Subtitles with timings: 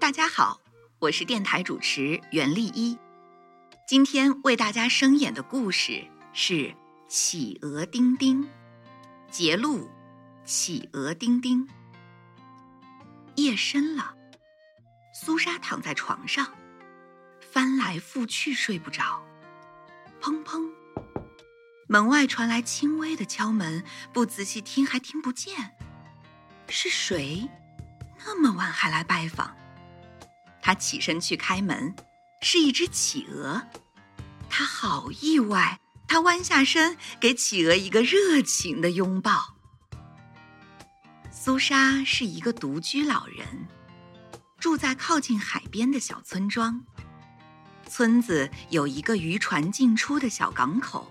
[0.00, 0.62] 大家好，
[0.98, 2.98] 我是电台主持袁丽一，
[3.86, 6.54] 今天为大家声演的故事是
[7.06, 8.42] 《企鹅丁丁》，
[9.30, 9.80] 节录
[10.46, 11.66] 《企鹅丁丁》。
[13.36, 14.14] 夜深了，
[15.12, 16.50] 苏莎躺在床上，
[17.52, 19.22] 翻来覆去睡不着。
[20.18, 20.72] 砰砰，
[21.86, 25.72] 门外传来轻微的敲门，不仔细听还听不见。
[26.70, 27.46] 是谁？
[28.24, 29.54] 那么晚还来拜访？
[30.62, 31.94] 他起身去开门，
[32.42, 33.62] 是一只企鹅。
[34.48, 39.56] 他好意外，他弯下身给企鹅一个热情的拥抱。
[41.30, 43.46] 苏莎是一个独居老人，
[44.58, 46.84] 住在靠近海边的小村庄。
[47.88, 51.10] 村子有一个渔船进出的小港口。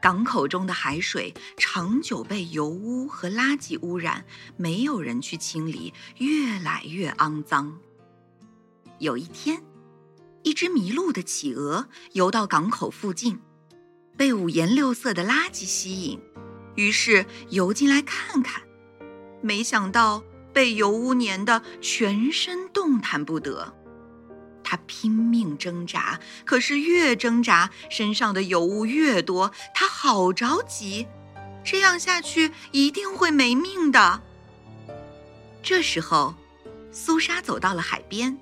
[0.00, 4.24] 港口中的海水长久被油污和垃圾污染，
[4.56, 7.78] 没有人去清理，越来越肮脏。
[9.00, 9.62] 有一天，
[10.42, 13.40] 一只迷路的企鹅游到港口附近，
[14.14, 16.20] 被五颜六色的垃圾吸引，
[16.74, 18.62] 于是游进来看看，
[19.40, 23.74] 没想到被油污粘得全身动弹不得。
[24.62, 29.50] 他拼命挣扎，可是越挣扎，身上的油污越多。
[29.74, 31.06] 他好着急，
[31.64, 34.20] 这样下去一定会没命的。
[35.62, 36.34] 这时候，
[36.92, 38.38] 苏莎走到了海边，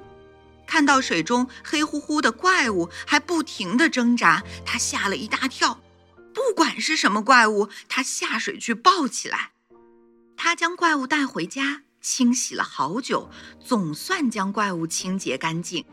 [0.69, 5.81] 看到水中黑乎乎的怪物还不停地挣扎，他吓了一大跳。
[6.35, 9.53] 不管是什么怪物，他下水去抱起来。
[10.37, 15.85] 他将怪物带回家，清洗了好久，总算将怪物清洁干净。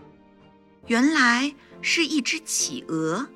[0.87, 3.27] 原来是一只企鹅，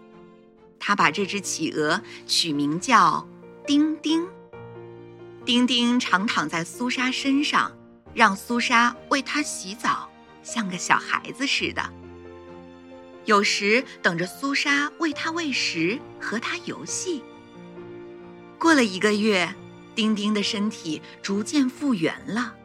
[0.78, 3.28] 他把这只企鹅取名叫
[3.66, 4.28] 丁丁。
[5.46, 7.72] 丁丁常躺在苏莎身上，
[8.14, 10.09] 让苏莎为它洗澡，
[10.44, 11.94] 像个小孩子似的。
[13.26, 17.24] 有时等着苏莎为它喂食，和它游戏。
[18.58, 19.54] 过了一个月，
[19.94, 22.56] 丁丁的身体逐渐复原了。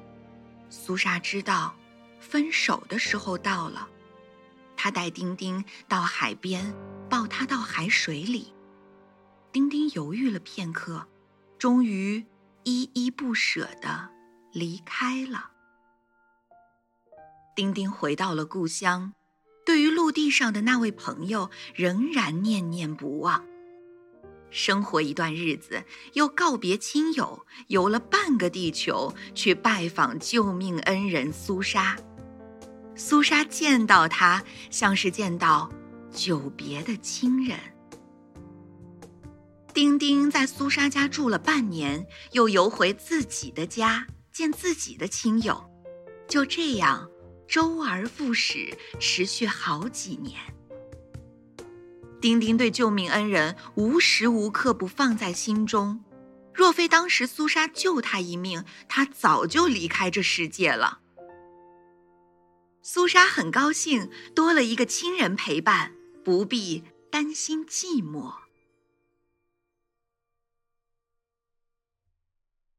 [0.70, 1.74] 苏莎知道，
[2.18, 3.88] 分手的时候到了。
[4.76, 6.74] 她带丁丁到海边，
[7.08, 8.52] 抱他到海水里。
[9.52, 11.06] 丁丁犹豫了片刻，
[11.58, 12.24] 终于
[12.64, 14.10] 依依不舍地
[14.52, 15.50] 离开了。
[17.54, 19.12] 丁丁回到了故乡，
[19.64, 23.44] 对于陆地上的那位朋友仍然念念不忘。
[24.50, 31.96] 生活一段日子，又告别亲友，游了半个地球去拜访救命恩人苏莎。
[32.96, 35.70] 苏莎见到他，像是见到
[36.12, 37.58] 久别的亲人。
[39.72, 45.68] 丁丁在苏莎家住了半年，又游回自己的家见自己的亲友，
[46.28, 47.08] 就这样
[47.46, 50.40] 周而复始，持续好几年。
[52.20, 56.02] 丁丁对救命恩人无时无刻不放在心中，
[56.54, 61.00] 若非当时苏莎救他一命，他早就离开这世界了。
[62.80, 65.92] 苏莎很高兴，多了一个亲人陪伴，
[66.24, 68.43] 不必担心寂寞。